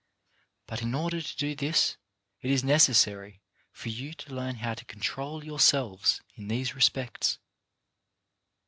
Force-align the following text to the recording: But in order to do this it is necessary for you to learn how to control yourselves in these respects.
But 0.65 0.81
in 0.81 0.95
order 0.95 1.21
to 1.21 1.37
do 1.37 1.53
this 1.53 1.95
it 2.41 2.49
is 2.49 2.63
necessary 2.63 3.39
for 3.71 3.89
you 3.89 4.15
to 4.15 4.33
learn 4.33 4.55
how 4.55 4.73
to 4.73 4.83
control 4.85 5.43
yourselves 5.45 6.21
in 6.33 6.47
these 6.47 6.73
respects. 6.73 7.37